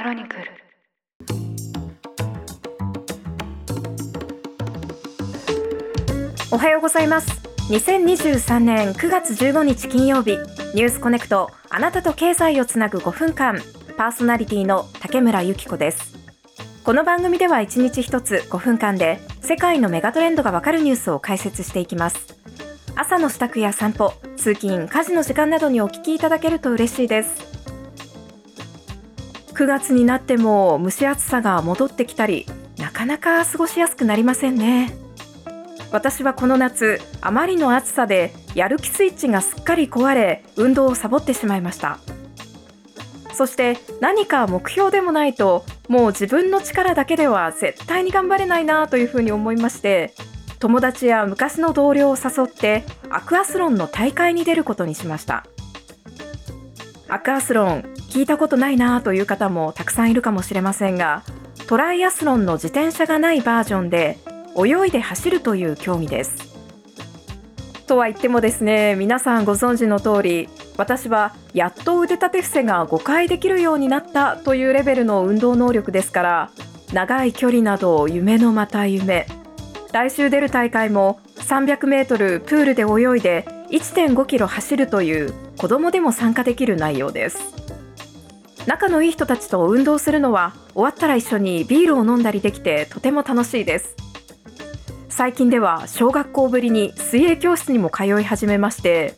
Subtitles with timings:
[0.00, 0.44] クロニクル。
[6.50, 7.28] おはようございます。
[7.68, 10.38] 2023年9月15日金曜日
[10.74, 13.60] ニュースコネクトあなたと経済をつなぐ5分間
[13.98, 16.16] パーソナリティの竹村由紀子です。
[16.82, 22.38] この番組では1日1つ5分間で世界のメガトレンドがわかるニュースを解説していきます。
[22.96, 27.49] 朝の支度や散歩通勤家事の時間などにお聞きいただけると嬉しいです。
[29.60, 32.46] 9月になっても蒸し暑さが戻ってきたり
[32.78, 34.96] なかなか過ごしやすくなりませんね。
[35.92, 41.98] 私はこの夏あまりの暑さでやる気スイッチがすっかり壊れ運動をサボってしまいました。
[43.34, 50.14] そして何か目標でもないともう自分の力だけでは絶対に頑張れないなというふうに思いまして
[50.58, 55.44] 友達や昔の同僚を誘ってアクアスロンの大会に出ることにしました。
[57.08, 61.22] アクアスロン聞いたことないなという方もたくさんいるかもしれませんが
[61.68, 64.18] トライアスロンの自転車がないバージョンで
[64.56, 66.50] 泳いで走るという競技です。
[67.86, 76.50] とは言ってもですね皆さんご存知の通り私はやっと腕立て伏せが5回できるようになったというレベルの運動能力ですから
[76.92, 79.26] 長い距離など夢のまた夢
[79.92, 87.59] 来週出る大会も300メートルプールで泳いで1.5キロ走るという子供でも参加できる内容です
[88.70, 93.96] 仲のいい人たちと運動するのは終わったら一緒にビールを飲んだりできてとても楽しいです。
[95.08, 99.16] 最近では小学校ぶりに水泳教室にも通い始めまして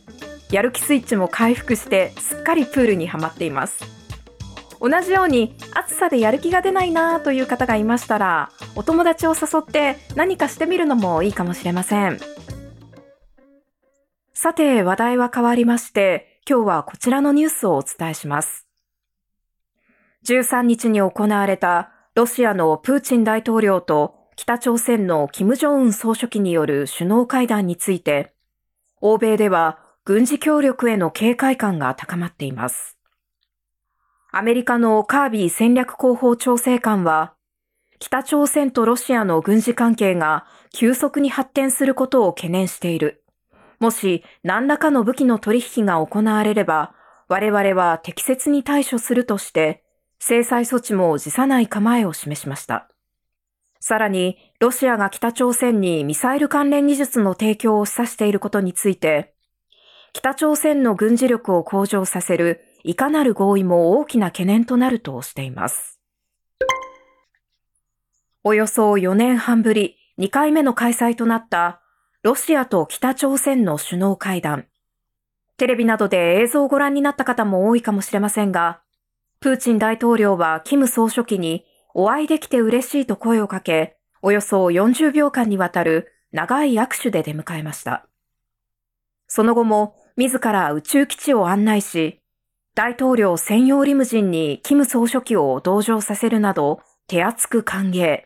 [0.50, 3.84] やる気スイッチも回復してすっかりプールにはまっています。
[4.80, 12.18] 同じように暑さでやる気が出ないなという方がいましたらお友達を誘って何かしてみるのもいいかもしれません。
[14.32, 18.71] さて話題は変わりまして今日はこちらのニュースをお伝えします。
[20.24, 28.32] 13日に行われたロシアのプーチン大統領と北朝鮮の金正恩総書記による首脳会談について、
[29.00, 32.96] 欧米では軍事協力への警戒感が高まっています。
[34.30, 37.34] アメリカのカービー戦略広報調整官は、
[37.98, 43.22] 北朝鮮とロシアの軍事関係が急速に発展することを懸念している。
[43.78, 46.94] もし何らかの武器の取引が行われれば、
[47.28, 49.81] 我々は適切に対処するとして、
[50.24, 52.88] 制裁措置も辞さない構えを示しました。
[53.80, 59.34] さらに、ロシアが北朝鮮にミサイル関連技術の提供を示唆していることについて、
[60.12, 65.98] 北朝鮮の軍事力を向上させるいかなる合意も大きな懸念となるとしています。
[68.44, 71.80] およそ4年半ぶり2回目の開催となった
[72.22, 74.66] ロシアと北朝鮮の首脳会談。
[75.56, 78.81] テレビなどで映像をご覧になった方も多いかもしれませんが、
[79.42, 81.64] プーチン大統領はキム総書記に
[81.94, 88.06] お会いできて嬉しいと声をかけ、およそ40秒間にわたる長い握手で出迎えました。
[89.26, 92.20] その後も自ら宇宙基地を案内し、
[92.76, 98.22] 大統領専用リムジンにキム総書記を同乗させるなど手厚く歓迎。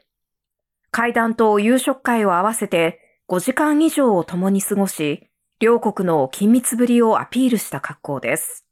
[0.91, 3.01] 会談と夕食会を合わせて
[3.31, 8.66] 5時間以上を共に過ごし、両国の緊密ぶりをアピールした格好です。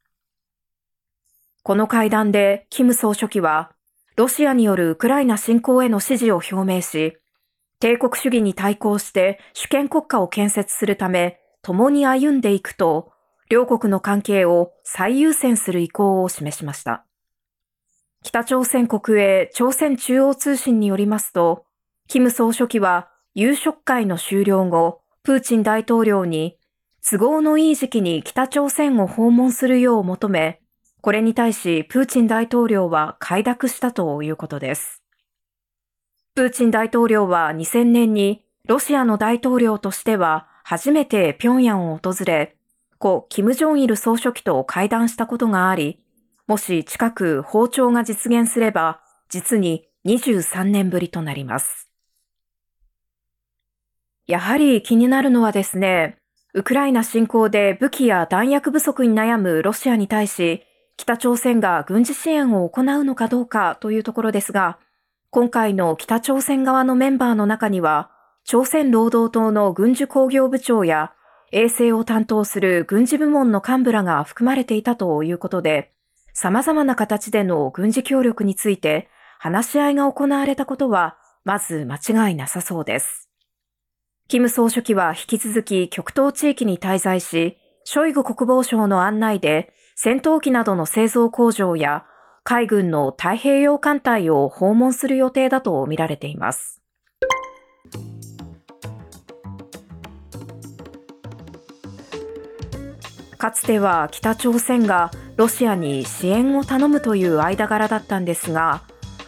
[1.67, 3.73] この会談でキム総書記は
[4.17, 7.17] ロシアによるウクライナ侵攻への支持を表明し、
[7.81, 13.13] 帝国主義に対抗して主権国家を建設するため、共に歩んでいくと、
[13.49, 17.07] 両国の関係を最優先する意向を示しました。
[18.23, 21.65] 北朝鮮国営朝鮮中央通信によりますと、
[22.09, 26.59] キム総書記は夕食会の終了後、プーチン大統領に
[27.01, 30.61] 都合のいい時期に北朝鮮を訪問するよう求め、
[31.05, 35.03] これに対しプーチン大統領は快諾したということです。
[36.35, 42.57] プーチン大統領は2000年にロシアの大統領としては初めて平壌を訪れ、
[42.97, 46.03] 故キム・ジョンイル総書記と会談したことがあり、
[46.47, 51.91] もし近く訪朝が実現すれば、実に23年ぶりとなります。
[54.27, 56.17] やはり気になるのはですね、
[56.55, 60.65] ウクライナ侵攻で武器や弾薬不足に悩むロシアに対し、
[60.97, 64.79] 北朝鮮が軍事支援を行うのかどうかというところですが、
[65.31, 68.11] 今回の北朝鮮側のメンバーの中には、
[68.45, 71.13] 朝鮮労働党の軍需工業部長や
[71.51, 75.93] 衛星を担当する軍事部門の幹部らが含まれていたということで、
[76.33, 79.09] 様々な形での軍事協力について
[79.39, 83.29] 話し合いが行われたことは、まず間違いなさそうです。
[84.29, 92.05] キム総書記は引き続き極東地域に滞在し、ショイグ国防省の案内で戦闘機などの製造工場や
[92.43, 96.83] 海軍の太平洋艦隊を訪問する予定だと見られています。
[103.39, 108.83] かつては北朝鮮がロシアに支援を頼むという間柄だったんですが、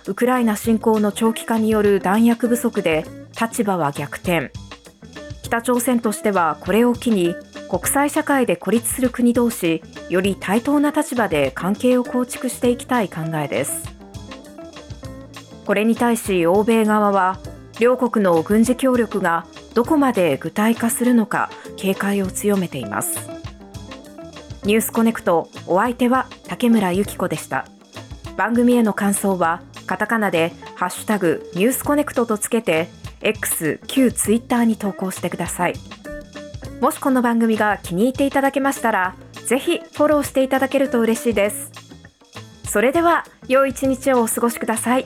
[0.09, 3.05] ウクライナ侵攻の長期化による弾薬不足で
[3.41, 4.51] 立場は逆転。
[5.43, 7.37] 北朝鮮としてはこれを機に
[7.69, 13.89] 国際社会で孤立する国同士、より対等な立場で関係を構築していきたい考えです。
[15.65, 17.39] これに対し欧米側は、
[17.81, 23.29] 両国の軍事協力がどこまで具体化するのか警戒を強めています。
[24.65, 27.67] ニュースコネクトお相手は竹村由紀子でした。
[28.37, 32.89] 番組への感想はカタカナでハッシュタグニュースコネクトとつけて
[33.21, 35.96] X 旧 Twitter に投稿してください。
[36.81, 41.71] もしこの番組が気に入っていただけましたら、ぜひフォローしていただけると嬉しいです。
[42.65, 45.05] それでは良い一日をお過ごしください。